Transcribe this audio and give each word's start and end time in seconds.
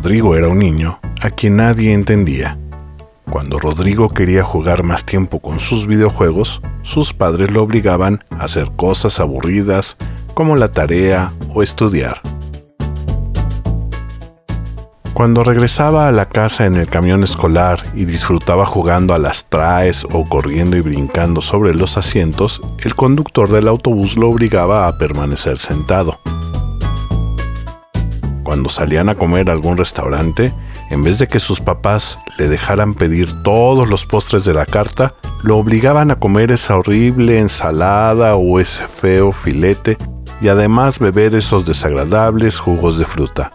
Rodrigo 0.00 0.36
era 0.36 0.46
un 0.46 0.60
niño 0.60 1.00
a 1.20 1.28
quien 1.28 1.56
nadie 1.56 1.92
entendía. 1.92 2.56
Cuando 3.28 3.58
Rodrigo 3.58 4.06
quería 4.08 4.44
jugar 4.44 4.84
más 4.84 5.04
tiempo 5.04 5.40
con 5.40 5.58
sus 5.58 5.88
videojuegos, 5.88 6.62
sus 6.84 7.12
padres 7.12 7.50
lo 7.50 7.64
obligaban 7.64 8.22
a 8.30 8.44
hacer 8.44 8.70
cosas 8.76 9.18
aburridas 9.18 9.96
como 10.34 10.54
la 10.54 10.70
tarea 10.70 11.32
o 11.52 11.64
estudiar. 11.64 12.20
Cuando 15.14 15.42
regresaba 15.42 16.06
a 16.06 16.12
la 16.12 16.28
casa 16.28 16.66
en 16.66 16.76
el 16.76 16.86
camión 16.86 17.24
escolar 17.24 17.80
y 17.92 18.04
disfrutaba 18.04 18.66
jugando 18.66 19.14
a 19.14 19.18
las 19.18 19.46
traes 19.46 20.06
o 20.12 20.28
corriendo 20.28 20.76
y 20.76 20.80
brincando 20.80 21.40
sobre 21.40 21.74
los 21.74 21.98
asientos, 21.98 22.62
el 22.84 22.94
conductor 22.94 23.50
del 23.50 23.66
autobús 23.66 24.16
lo 24.16 24.28
obligaba 24.28 24.86
a 24.86 24.96
permanecer 24.96 25.58
sentado. 25.58 26.20
Cuando 28.48 28.70
salían 28.70 29.10
a 29.10 29.14
comer 29.14 29.50
a 29.50 29.52
algún 29.52 29.76
restaurante, 29.76 30.54
en 30.88 31.04
vez 31.04 31.18
de 31.18 31.28
que 31.28 31.38
sus 31.38 31.60
papás 31.60 32.18
le 32.38 32.48
dejaran 32.48 32.94
pedir 32.94 33.42
todos 33.42 33.90
los 33.90 34.06
postres 34.06 34.46
de 34.46 34.54
la 34.54 34.64
carta, 34.64 35.14
lo 35.42 35.58
obligaban 35.58 36.10
a 36.10 36.18
comer 36.18 36.50
esa 36.50 36.78
horrible 36.78 37.40
ensalada 37.40 38.36
o 38.36 38.58
ese 38.58 38.86
feo 38.86 39.32
filete 39.32 39.98
y 40.40 40.48
además 40.48 40.98
beber 40.98 41.34
esos 41.34 41.66
desagradables 41.66 42.58
jugos 42.58 42.98
de 42.98 43.04
fruta. 43.04 43.52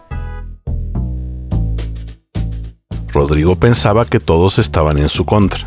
Rodrigo 3.12 3.56
pensaba 3.56 4.04
que 4.04 4.20
todos 4.20 4.60
estaban 4.60 4.98
en 4.98 5.08
su 5.08 5.24
contra. 5.24 5.66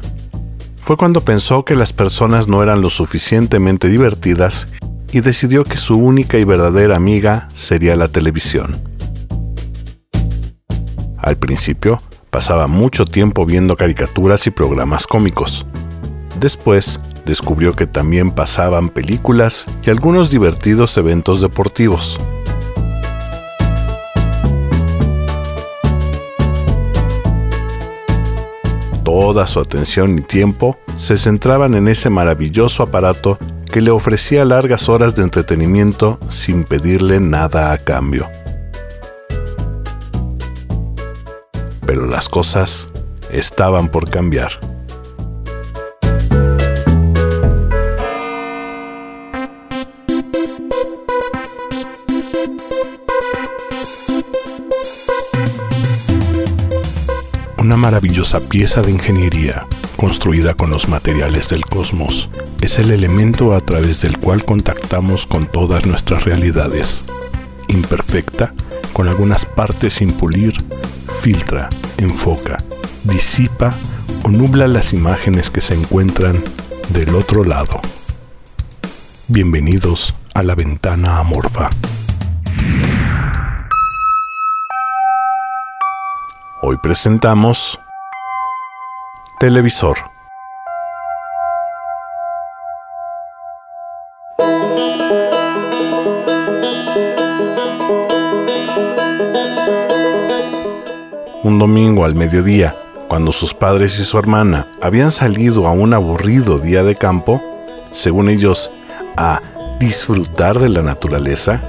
Fue 0.85 0.95
cuando 0.95 1.19
pensó 1.19 1.65
que 1.65 1.75
las 1.75 1.91
personas 1.91 2.47
no 2.47 2.63
eran 2.63 2.79
lo 2.79 2.89
suficientemente 2.89 3.89
divertidas 3.89 4.69
y 5.11 5.19
decidió 5.19 5.65
que 5.65 5.75
su 5.75 5.97
única 5.97 6.37
y 6.37 6.45
verdadera 6.45 6.95
amiga 6.95 7.49
sería 7.53 7.97
la 7.97 8.07
televisión. 8.07 8.86
Al 11.17 11.37
principio, 11.37 12.01
pasaba 12.29 12.67
mucho 12.67 13.05
tiempo 13.05 13.45
viendo 13.45 13.75
caricaturas 13.75 14.45
y 14.47 14.51
programas 14.51 15.07
cómicos. 15.07 15.65
Después, 16.39 16.99
descubrió 17.25 17.75
que 17.75 17.87
también 17.87 18.31
pasaban 18.31 18.89
películas 18.89 19.65
y 19.83 19.89
algunos 19.89 20.31
divertidos 20.31 20.97
eventos 20.97 21.41
deportivos. 21.41 22.19
Toda 29.03 29.47
su 29.47 29.59
atención 29.59 30.19
y 30.19 30.21
tiempo 30.21 30.77
se 30.95 31.17
centraban 31.17 31.73
en 31.73 31.87
ese 31.87 32.09
maravilloso 32.09 32.83
aparato 32.83 33.37
que 33.71 33.81
le 33.81 33.91
ofrecía 33.91 34.45
largas 34.45 34.89
horas 34.89 35.15
de 35.15 35.23
entretenimiento 35.23 36.19
sin 36.29 36.63
pedirle 36.63 37.19
nada 37.19 37.71
a 37.71 37.77
cambio. 37.77 38.29
Pero 41.87 42.05
las 42.05 42.27
cosas 42.27 42.89
estaban 43.31 43.89
por 43.89 44.09
cambiar. 44.09 44.51
Una 57.57 57.77
maravillosa 57.77 58.41
pieza 58.41 58.81
de 58.81 58.91
ingeniería, 58.91 59.65
construida 59.95 60.55
con 60.55 60.69
los 60.69 60.89
materiales 60.89 61.47
del 61.47 61.65
cosmos, 61.65 62.29
es 62.61 62.79
el 62.79 62.91
elemento 62.91 63.55
a 63.55 63.61
través 63.61 64.01
del 64.01 64.17
cual 64.17 64.43
contactamos 64.43 65.25
con 65.25 65.47
todas 65.47 65.85
nuestras 65.85 66.25
realidades. 66.25 67.01
Imperfecta, 67.69 68.53
con 68.91 69.07
algunas 69.07 69.45
partes 69.45 69.93
sin 69.93 70.11
pulir, 70.11 70.53
filtra, 71.21 71.69
enfoca, 71.97 72.57
disipa 73.03 73.73
o 74.23 74.29
nubla 74.29 74.67
las 74.67 74.93
imágenes 74.93 75.49
que 75.49 75.61
se 75.61 75.73
encuentran 75.73 76.41
del 76.89 77.15
otro 77.15 77.43
lado. 77.43 77.81
Bienvenidos 79.27 80.13
a 80.33 80.43
la 80.43 80.55
ventana 80.55 81.19
amorfa. 81.19 81.69
Hoy 86.61 86.77
presentamos 86.81 87.79
Televisor. 89.39 90.16
Un 101.47 101.59
domingo 101.59 102.03
al 102.03 102.13
mediodía, 102.13 102.75
cuando 103.07 103.31
sus 103.31 103.53
padres 103.53 103.97
y 104.01 104.03
su 104.03 104.17
hermana 104.17 104.67
habían 104.81 105.13
salido 105.13 105.65
a 105.65 105.71
un 105.71 105.93
aburrido 105.93 106.59
día 106.59 106.83
de 106.83 106.97
campo, 106.97 107.41
según 107.91 108.27
ellos, 108.27 108.69
a 109.15 109.41
disfrutar 109.79 110.59
de 110.59 110.67
la 110.67 110.81
naturaleza, 110.81 111.61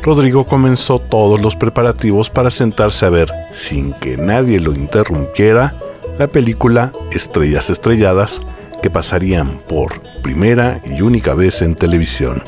Rodrigo 0.00 0.46
comenzó 0.46 1.00
todos 1.00 1.42
los 1.42 1.56
preparativos 1.56 2.30
para 2.30 2.50
sentarse 2.50 3.04
a 3.04 3.10
ver, 3.10 3.32
sin 3.50 3.92
que 3.94 4.16
nadie 4.16 4.60
lo 4.60 4.72
interrumpiera, 4.72 5.74
la 6.16 6.28
película 6.28 6.92
Estrellas 7.10 7.68
Estrelladas 7.68 8.40
que 8.80 8.90
pasarían 8.90 9.58
por 9.66 10.00
primera 10.22 10.80
y 10.86 11.02
única 11.02 11.34
vez 11.34 11.62
en 11.62 11.74
televisión. 11.74 12.40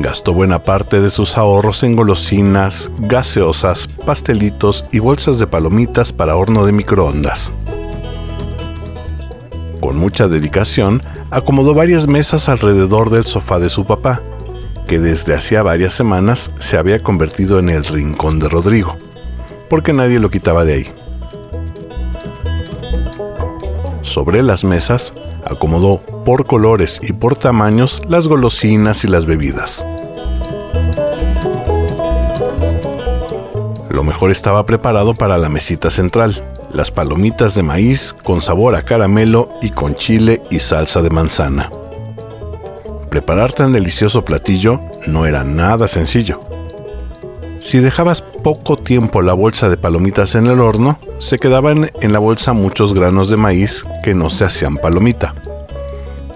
Gastó 0.00 0.32
buena 0.32 0.60
parte 0.60 1.00
de 1.00 1.10
sus 1.10 1.36
ahorros 1.36 1.82
en 1.82 1.96
golosinas, 1.96 2.88
gaseosas, 2.98 3.88
pastelitos 4.06 4.84
y 4.92 5.00
bolsas 5.00 5.40
de 5.40 5.48
palomitas 5.48 6.12
para 6.12 6.36
horno 6.36 6.64
de 6.64 6.70
microondas. 6.70 7.52
Con 9.80 9.96
mucha 9.96 10.28
dedicación, 10.28 11.02
acomodó 11.30 11.74
varias 11.74 12.06
mesas 12.06 12.48
alrededor 12.48 13.10
del 13.10 13.24
sofá 13.24 13.58
de 13.58 13.68
su 13.68 13.86
papá, 13.86 14.22
que 14.86 15.00
desde 15.00 15.34
hacía 15.34 15.64
varias 15.64 15.94
semanas 15.94 16.52
se 16.60 16.78
había 16.78 17.00
convertido 17.00 17.58
en 17.58 17.68
el 17.68 17.84
rincón 17.84 18.38
de 18.38 18.48
Rodrigo, 18.48 18.96
porque 19.68 19.92
nadie 19.92 20.20
lo 20.20 20.30
quitaba 20.30 20.64
de 20.64 20.74
ahí. 20.74 20.92
Sobre 24.02 24.44
las 24.44 24.62
mesas 24.62 25.12
acomodó 25.44 26.02
por 26.28 26.44
colores 26.44 27.00
y 27.02 27.14
por 27.14 27.38
tamaños 27.38 28.02
las 28.06 28.28
golosinas 28.28 29.02
y 29.02 29.08
las 29.08 29.24
bebidas. 29.24 29.86
Lo 33.88 34.04
mejor 34.04 34.30
estaba 34.30 34.66
preparado 34.66 35.14
para 35.14 35.38
la 35.38 35.48
mesita 35.48 35.88
central, 35.88 36.44
las 36.70 36.90
palomitas 36.90 37.54
de 37.54 37.62
maíz 37.62 38.14
con 38.24 38.42
sabor 38.42 38.74
a 38.74 38.82
caramelo 38.82 39.48
y 39.62 39.70
con 39.70 39.94
chile 39.94 40.42
y 40.50 40.60
salsa 40.60 41.00
de 41.00 41.08
manzana. 41.08 41.70
Preparar 43.08 43.54
tan 43.54 43.72
delicioso 43.72 44.22
platillo 44.22 44.82
no 45.06 45.24
era 45.24 45.44
nada 45.44 45.88
sencillo. 45.88 46.40
Si 47.58 47.78
dejabas 47.78 48.20
poco 48.20 48.76
tiempo 48.76 49.22
la 49.22 49.32
bolsa 49.32 49.70
de 49.70 49.78
palomitas 49.78 50.34
en 50.34 50.46
el 50.46 50.60
horno, 50.60 50.98
se 51.20 51.38
quedaban 51.38 51.90
en 52.02 52.12
la 52.12 52.18
bolsa 52.18 52.52
muchos 52.52 52.92
granos 52.92 53.30
de 53.30 53.38
maíz 53.38 53.82
que 54.04 54.12
no 54.12 54.28
se 54.28 54.44
hacían 54.44 54.76
palomita. 54.76 55.32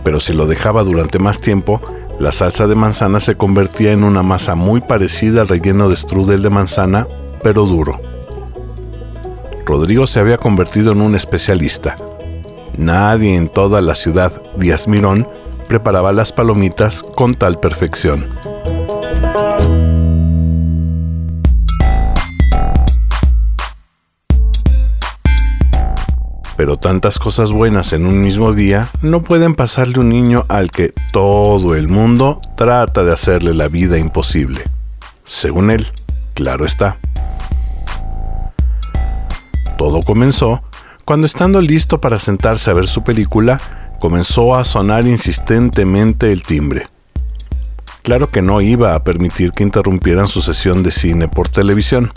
Pero 0.05 0.21
si 0.21 0.33
lo 0.33 0.47
dejaba 0.47 0.85
durante 0.85 1.19
más 1.19 1.41
tiempo, 1.41 1.81
la 2.19 2.33
salsa 2.33 2.67
de 2.67 2.75
manzana 2.75 3.21
se 3.21 3.37
convertía 3.37 3.93
en 3.93 4.05
una 4.05 4.23
masa 4.23 4.55
muy 4.55 4.81
parecida 4.81 5.43
al 5.43 5.49
relleno 5.49 5.89
de 5.89 5.97
strudel 5.97 6.43
de 6.43 6.51
manzana, 6.51 7.07
pero 7.43 7.65
duro. 7.65 8.01
Rodrigo 9.65 10.07
se 10.07 10.21
había 10.21 10.39
convertido 10.39 10.93
en 10.93 11.01
un 11.01 11.15
especialista. 11.15 11.97
Nadie 12.77 13.37
en 13.37 13.49
toda 13.49 13.81
la 13.81 13.95
ciudad, 13.95 14.33
Díaz 14.57 14.89
Mirón, 14.89 15.27
preparaba 15.69 16.13
las 16.13 16.33
palomitas 16.33 17.03
con 17.03 17.35
tal 17.35 17.61
perfección. 17.61 18.29
Pero 26.57 26.77
tantas 26.77 27.19
cosas 27.19 27.53
buenas 27.53 27.93
en 27.93 28.07
un 28.07 28.21
mismo 28.21 28.53
día 28.53 28.89
no 29.01 29.23
pueden 29.23 29.55
pasarle 29.55 30.01
un 30.01 30.09
niño 30.09 30.45
al 30.49 30.71
que 30.71 30.93
todo 31.13 31.75
el 31.75 31.89
mundo 31.89 32.41
trata 32.57 33.05
de 33.05 33.13
hacerle 33.13 33.55
la 33.55 33.69
vida 33.69 33.99
imposible. 33.99 34.63
Según 35.25 35.71
él, 35.71 35.87
claro 36.35 36.65
está. 36.65 36.99
Todo 39.79 40.03
comenzó 40.03 40.63
cuando 41.05 41.27
estando 41.27 41.61
listo 41.61 42.01
para 42.01 42.19
sentarse 42.19 42.71
a 42.71 42.75
ver 42.75 42.87
su 42.87 43.03
película, 43.03 43.61
comenzó 43.99 44.55
a 44.55 44.65
sonar 44.65 45.07
insistentemente 45.07 46.33
el 46.33 46.43
timbre. 46.43 46.89
Claro 48.03 48.31
que 48.31 48.41
no 48.41 48.61
iba 48.61 48.95
a 48.95 49.03
permitir 49.03 49.53
que 49.53 49.65
interrumpieran 49.65 50.29
su 50.29 50.43
sesión 50.43 50.83
de 50.83 50.93
cine 50.93 51.27
por 51.27 51.49
televisión, 51.49 52.13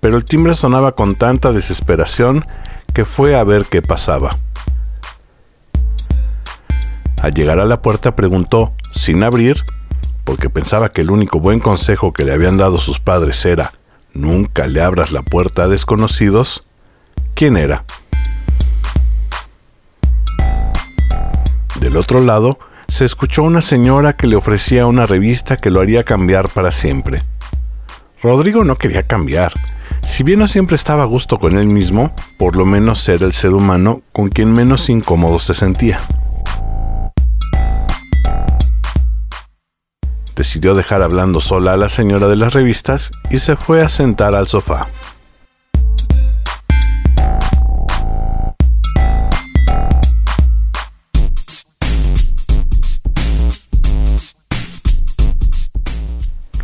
pero 0.00 0.16
el 0.16 0.24
timbre 0.24 0.54
sonaba 0.54 0.92
con 0.92 1.14
tanta 1.14 1.52
desesperación 1.52 2.44
que 2.92 3.04
fue 3.04 3.36
a 3.36 3.44
ver 3.44 3.64
qué 3.64 3.82
pasaba. 3.82 4.36
Al 7.22 7.34
llegar 7.34 7.58
a 7.58 7.64
la 7.64 7.82
puerta 7.82 8.14
preguntó, 8.14 8.72
sin 8.94 9.22
abrir, 9.22 9.64
porque 10.24 10.50
pensaba 10.50 10.90
que 10.90 11.00
el 11.00 11.10
único 11.10 11.40
buen 11.40 11.60
consejo 11.60 12.12
que 12.12 12.24
le 12.24 12.32
habían 12.32 12.56
dado 12.56 12.78
sus 12.78 13.00
padres 13.00 13.44
era 13.44 13.72
nunca 14.14 14.66
le 14.66 14.82
abras 14.82 15.12
la 15.12 15.22
puerta 15.22 15.64
a 15.64 15.68
desconocidos, 15.68 16.64
¿quién 17.34 17.56
era? 17.56 17.84
Del 21.80 21.96
otro 21.96 22.20
lado, 22.20 22.58
se 22.88 23.04
escuchó 23.04 23.42
una 23.42 23.62
señora 23.62 24.14
que 24.14 24.26
le 24.26 24.36
ofrecía 24.36 24.86
una 24.86 25.06
revista 25.06 25.56
que 25.56 25.70
lo 25.70 25.80
haría 25.80 26.02
cambiar 26.02 26.48
para 26.48 26.72
siempre. 26.72 27.22
Rodrigo 28.22 28.64
no 28.64 28.76
quería 28.76 29.06
cambiar. 29.06 29.52
Si 30.08 30.24
bien 30.24 30.40
no 30.40 30.48
siempre 30.48 30.74
estaba 30.74 31.04
a 31.04 31.06
gusto 31.06 31.38
con 31.38 31.58
él 31.58 31.66
mismo, 31.66 32.12
por 32.38 32.56
lo 32.56 32.64
menos 32.64 33.08
era 33.08 33.24
el 33.26 33.32
ser 33.32 33.52
humano 33.52 34.00
con 34.12 34.28
quien 34.28 34.52
menos 34.52 34.88
incómodo 34.88 35.38
se 35.38 35.54
sentía. 35.54 36.00
Decidió 40.34 40.74
dejar 40.74 41.02
hablando 41.02 41.40
sola 41.40 41.74
a 41.74 41.76
la 41.76 41.88
señora 41.88 42.26
de 42.26 42.36
las 42.36 42.54
revistas 42.54 43.12
y 43.30 43.38
se 43.38 43.54
fue 43.54 43.82
a 43.82 43.88
sentar 43.88 44.34
al 44.34 44.48
sofá. 44.48 44.88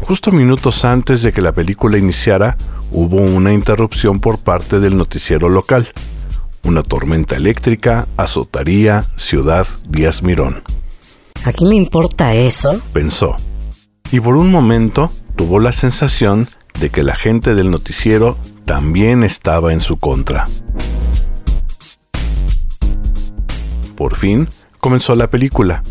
Justo 0.07 0.31
minutos 0.31 0.85
antes 0.85 1.23
de 1.23 1.33
que 1.33 1.41
la 1.41 1.53
película 1.53 1.97
iniciara, 1.97 2.59
hubo 2.93 3.17
una 3.17 3.55
interrupción 3.55 4.21
por 4.21 4.39
parte 4.39 4.79
del 4.79 4.99
noticiero 4.99 5.49
local. 5.49 5.89
Una 6.63 6.83
tormenta 6.83 7.37
eléctrica 7.37 8.07
azotaría 8.19 9.07
Ciudad 9.17 9.67
Díaz 9.89 10.23
Mirón. 10.23 10.63
¿A 11.47 11.53
quién 11.53 11.71
le 11.71 11.77
importa 11.77 12.35
eso? 12.35 12.83
Pensó. 12.93 13.35
Y 14.11 14.21
por 14.21 14.37
un 14.37 14.51
momento 14.51 15.11
tuvo 15.37 15.59
la 15.59 15.73
sensación 15.73 16.51
de 16.79 16.91
que 16.91 17.03
la 17.03 17.17
gente 17.17 17.55
del 17.55 17.71
noticiero 17.71 18.37
también 18.67 19.25
estaba 19.25 19.73
en 19.73 19.81
su 19.81 19.97
contra. 19.97 20.47
Por 23.97 24.17
fin 24.17 24.49
comenzó 24.81 25.15
la 25.15 25.31
película 25.31 25.83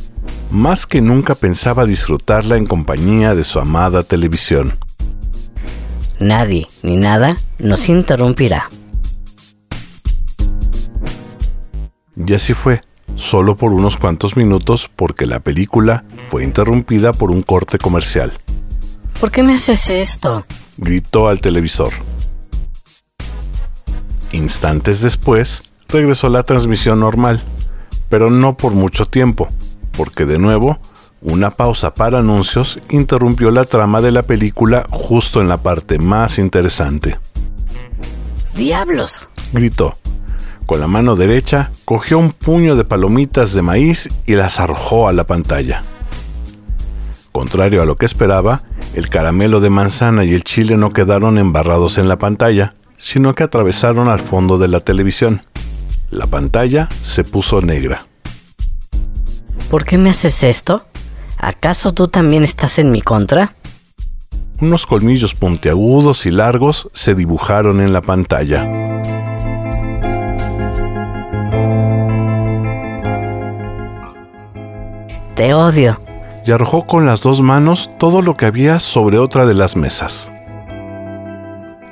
más 0.54 0.86
que 0.86 1.02
nunca 1.02 1.34
pensaba 1.34 1.84
disfrutarla 1.84 2.58
en 2.58 2.68
compañía 2.68 3.34
de 3.34 3.44
su 3.44 3.60
amada 3.60 4.04
televisión. 4.04 4.78
Nadie 6.20 6.68
ni 6.84 6.96
nada 6.96 7.36
nos 7.58 7.90
interrumpirá. 7.90 8.70
Y 12.16 12.34
así 12.34 12.54
fue, 12.54 12.82
solo 13.16 13.58
por 13.58 13.74
unos 13.74 13.98
cuantos 13.98 14.38
minutos 14.38 14.90
porque 14.96 15.26
la 15.26 15.40
película 15.40 16.06
fue 16.30 16.44
interrumpida 16.44 17.14
por 17.14 17.32
un 17.32 17.42
corte 17.42 17.80
comercial. 17.80 18.32
¿Por 19.20 19.32
qué 19.32 19.42
me 19.42 19.56
haces 19.56 19.90
esto? 19.90 20.46
gritó 20.78 21.30
al 21.30 21.42
televisor. 21.42 21.92
Instantes 24.32 25.02
después, 25.02 25.64
regresó 25.88 26.30
la 26.30 26.44
transmisión 26.44 27.00
normal, 27.00 27.42
pero 28.10 28.30
no 28.30 28.56
por 28.56 28.74
mucho 28.74 29.06
tiempo 29.06 29.50
porque 29.96 30.26
de 30.26 30.40
nuevo, 30.40 30.80
una 31.22 31.52
pausa 31.52 31.94
para 31.94 32.20
anuncios 32.20 32.80
interrumpió 32.90 33.50
la 33.52 33.64
trama 33.64 34.02
de 34.02 34.12
la 34.12 34.24
película 34.24 34.86
justo 34.90 35.42
en 35.42 35.48
la 35.48 35.58
parte 35.58 35.98
más 35.98 36.38
interesante. 36.38 37.18
¡Diablos! 38.56 39.30
gritó. 39.54 39.98
Con 40.66 40.80
la 40.80 40.88
mano 40.88 41.16
derecha 41.16 41.72
cogió 41.86 42.20
un 42.20 42.32
puño 42.32 42.76
de 42.76 42.84
palomitas 42.84 43.54
de 43.54 43.62
maíz 43.62 44.10
y 44.26 44.34
las 44.34 44.60
arrojó 44.60 45.08
a 45.08 45.14
la 45.14 45.26
pantalla. 45.26 45.84
Contrario 47.32 47.82
a 47.82 47.86
lo 47.86 47.96
que 47.96 48.06
esperaba, 48.06 48.62
el 48.94 49.10
caramelo 49.10 49.60
de 49.60 49.70
manzana 49.70 50.24
y 50.24 50.34
el 50.34 50.44
chile 50.44 50.78
no 50.78 50.94
quedaron 50.94 51.38
embarrados 51.38 51.98
en 51.98 52.08
la 52.08 52.18
pantalla, 52.18 52.76
sino 52.98 53.34
que 53.34 53.44
atravesaron 53.44 54.08
al 54.08 54.20
fondo 54.20 54.58
de 54.58 54.68
la 54.68 54.82
televisión. 54.82 55.42
La 56.12 56.28
pantalla 56.28 56.90
se 57.02 57.24
puso 57.24 57.62
negra. 57.62 58.06
¿Por 59.74 59.86
qué 59.86 59.98
me 59.98 60.12
haces 60.12 60.44
esto? 60.44 60.84
¿Acaso 61.40 61.96
tú 61.96 62.08
también 62.08 62.44
estás 62.44 62.78
en 62.78 62.92
mi 62.92 63.02
contra? 63.02 63.56
Unos 64.62 64.86
colmillos 64.86 65.34
puntiagudos 65.34 66.28
y 66.28 66.30
largos 66.30 66.88
se 66.94 67.16
dibujaron 67.16 67.82
en 67.82 67.92
la 67.92 68.04
pantalla. 68.04 68.70
Te 75.34 75.56
odio. 75.56 76.00
Y 76.46 76.52
arrojó 76.52 76.86
con 76.86 77.08
las 77.08 77.24
dos 77.24 77.42
manos 77.42 77.90
todo 77.98 78.22
lo 78.22 78.38
que 78.38 78.46
había 78.46 78.80
sobre 78.80 79.18
otra 79.18 79.48
de 79.48 79.56
las 79.56 79.76
mesas. 79.76 80.30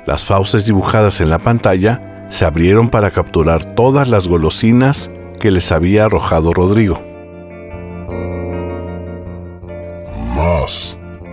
Las 0.06 0.24
fauces 0.24 0.66
dibujadas 0.66 1.20
en 1.20 1.30
la 1.30 1.40
pantalla 1.40 2.28
se 2.30 2.44
abrieron 2.44 2.90
para 2.90 3.10
capturar 3.10 3.64
todas 3.64 4.06
las 4.06 4.28
golosinas 4.28 5.10
que 5.40 5.50
les 5.50 5.72
había 5.72 6.04
arrojado 6.04 6.54
Rodrigo. 6.54 7.11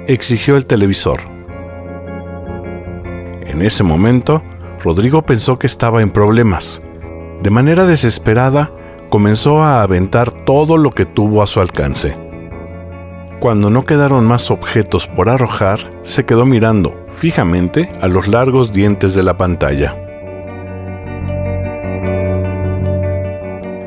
Exigió 0.10 0.57
el 0.57 0.66
televisor. 0.66 1.19
En 3.46 3.62
ese 3.62 3.84
momento, 3.84 4.42
Rodrigo 4.84 5.22
pensó 5.22 5.60
que 5.60 5.68
estaba 5.68 6.01
en 6.01 6.10
problemas. 6.10 6.81
De 7.44 7.51
manera 7.51 7.86
desesperada, 7.86 8.72
comenzó 9.10 9.62
a 9.63 9.84
aventar 9.84 10.31
todo 10.31 10.78
lo 10.78 10.92
que 10.92 11.06
tuvo 11.06 11.44
a 11.44 11.48
su 11.48 11.60
alcance. 11.60 12.18
Cuando 13.40 13.69
no 13.69 13.86
quedaron 13.86 14.25
más 14.25 14.51
objetos 14.51 15.07
por 15.07 15.30
arrojar, 15.30 15.80
se 16.02 16.25
quedó 16.25 16.45
mirando 16.45 17.06
fijamente 17.16 17.92
a 18.02 18.07
los 18.07 18.28
largos 18.28 18.74
dientes 18.74 19.13
de 19.13 19.24
la 19.24 19.38
pantalla. 19.38 19.95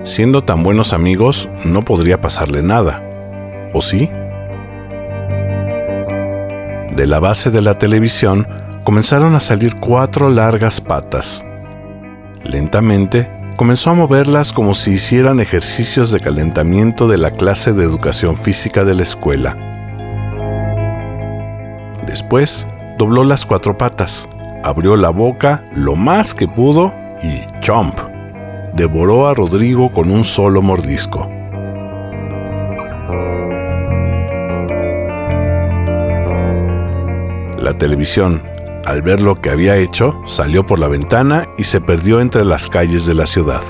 Siendo 0.05 0.43
tan 0.43 0.63
buenos 0.63 0.93
amigos, 0.93 1.49
no 1.65 1.85
podría 1.85 2.21
pasarle 2.21 2.63
nada. 2.63 3.03
¿O 3.73 3.81
sí? 3.81 4.09
De 6.97 7.07
la 7.07 7.21
base 7.21 7.51
de 7.51 7.63
la 7.63 7.79
televisión 7.79 8.47
comenzaron 8.85 9.35
a 9.35 9.41
salir 9.41 9.77
cuatro 9.77 10.29
largas 10.29 10.81
patas. 10.81 11.43
Lentamente 12.45 13.31
comenzó 13.57 13.91
a 13.91 13.95
moverlas 13.95 14.53
como 14.53 14.75
si 14.75 14.93
hicieran 14.93 15.41
ejercicios 15.41 16.11
de 16.11 16.21
calentamiento 16.21 17.09
de 17.09 17.17
la 17.17 17.31
clase 17.31 17.73
de 17.73 17.85
educación 17.85 18.37
física 18.37 18.85
de 18.85 18.95
la 18.95 19.05
escuela. 19.05 19.57
Después 22.07 22.67
dobló 22.99 23.25
las 23.25 23.47
cuatro 23.47 23.79
patas, 23.79 24.29
abrió 24.63 24.97
la 24.97 25.09
boca 25.09 25.65
lo 25.75 25.97
más 25.97 26.35
que 26.35 26.47
pudo 26.47 26.93
y 27.23 27.41
¡chomp! 27.61 27.99
Devoró 28.75 29.29
a 29.29 29.35
Rodrigo 29.35 29.91
con 29.93 30.11
un 30.11 30.25
solo 30.25 30.61
mordisco. 30.61 31.31
La 37.63 37.79
televisión, 37.79 38.43
al 38.85 39.03
ver 39.03 39.23
lo 39.23 39.41
que 39.41 39.49
había 39.49 39.77
hecho, 39.77 40.21
salió 40.27 40.67
por 40.67 40.81
la 40.81 40.89
ventana 40.89 41.47
y 41.57 41.63
se 41.63 41.81
perdió 41.81 42.21
entre 42.21 42.45
las 42.45 42.67
calles 42.67 43.07
de 43.07 43.15
la 43.15 43.25
ciudad. 43.25 43.63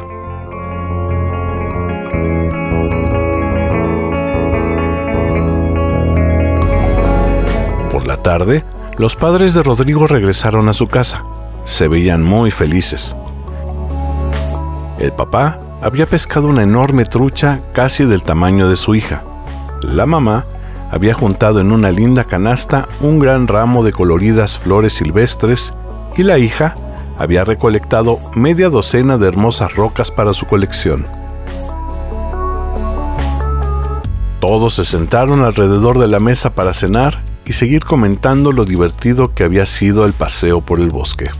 Por 7.90 8.06
la 8.06 8.16
tarde, 8.16 8.64
los 8.96 9.14
padres 9.14 9.52
de 9.52 9.62
Rodrigo 9.62 10.06
regresaron 10.06 10.70
a 10.70 10.72
su 10.72 10.86
casa. 10.86 11.24
Se 11.66 11.86
veían 11.86 12.22
muy 12.22 12.50
felices. 12.50 13.14
El 15.00 15.12
papá 15.12 15.60
había 15.82 16.06
pescado 16.06 16.48
una 16.48 16.62
enorme 16.62 17.04
trucha 17.04 17.60
casi 17.74 18.06
del 18.06 18.22
tamaño 18.22 18.70
de 18.70 18.76
su 18.76 18.94
hija. 18.94 19.22
La 19.82 20.06
mamá 20.06 20.46
había 20.92 21.14
juntado 21.14 21.60
en 21.60 21.72
una 21.72 21.90
linda 21.90 22.24
canasta 22.24 22.86
un 23.00 23.18
gran 23.18 23.48
ramo 23.48 23.82
de 23.82 23.92
coloridas 23.92 24.58
flores 24.58 24.92
silvestres 24.92 25.72
y 26.18 26.22
la 26.22 26.38
hija 26.38 26.74
había 27.18 27.44
recolectado 27.44 28.20
media 28.34 28.68
docena 28.68 29.16
de 29.16 29.26
hermosas 29.26 29.74
rocas 29.74 30.10
para 30.10 30.34
su 30.34 30.46
colección. 30.46 31.06
Todos 34.38 34.74
se 34.74 34.84
sentaron 34.84 35.42
alrededor 35.42 35.98
de 35.98 36.08
la 36.08 36.20
mesa 36.20 36.50
para 36.50 36.74
cenar 36.74 37.18
y 37.46 37.54
seguir 37.54 37.84
comentando 37.84 38.52
lo 38.52 38.64
divertido 38.64 39.32
que 39.34 39.44
había 39.44 39.64
sido 39.64 40.04
el 40.04 40.12
paseo 40.12 40.60
por 40.60 40.78
el 40.78 40.90
bosque. 40.90 41.30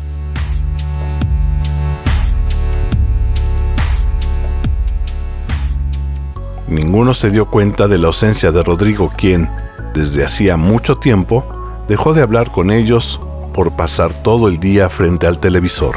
Ninguno 6.73 7.13
se 7.13 7.31
dio 7.31 7.47
cuenta 7.47 7.87
de 7.87 7.99
la 7.99 8.07
ausencia 8.07 8.51
de 8.51 8.63
Rodrigo, 8.63 9.11
quien, 9.15 9.47
desde 9.93 10.25
hacía 10.25 10.57
mucho 10.57 10.97
tiempo, 10.97 11.45
dejó 11.87 12.15
de 12.15 12.23
hablar 12.23 12.51
con 12.51 12.71
ellos 12.71 13.21
por 13.53 13.77
pasar 13.77 14.15
todo 14.15 14.49
el 14.49 14.59
día 14.59 14.89
frente 14.89 15.27
al 15.27 15.39
televisor. 15.39 15.95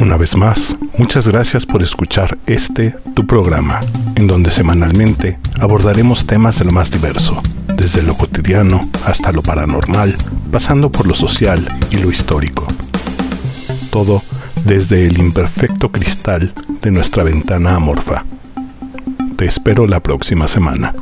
Una 0.00 0.16
vez 0.16 0.34
más, 0.36 0.74
muchas 0.96 1.28
gracias 1.28 1.66
por 1.66 1.82
escuchar 1.82 2.38
este, 2.46 2.96
tu 3.14 3.26
programa, 3.26 3.80
en 4.14 4.26
donde 4.26 4.50
semanalmente 4.50 5.38
abordaremos 5.60 6.26
temas 6.26 6.58
de 6.58 6.64
lo 6.64 6.72
más 6.72 6.90
diverso, 6.90 7.42
desde 7.76 8.02
lo 8.02 8.16
cotidiano 8.16 8.88
hasta 9.04 9.32
lo 9.32 9.42
paranormal, 9.42 10.16
pasando 10.50 10.90
por 10.90 11.06
lo 11.06 11.14
social 11.14 11.78
y 11.90 11.98
lo 11.98 12.10
histórico. 12.10 12.66
Todo 13.90 14.22
desde 14.64 15.06
el 15.06 15.18
imperfecto 15.18 15.90
cristal 15.90 16.52
de 16.80 16.90
nuestra 16.90 17.22
ventana 17.22 17.76
amorfa. 17.76 18.24
Te 19.36 19.46
espero 19.46 19.86
la 19.86 20.00
próxima 20.00 20.48
semana. 20.48 20.94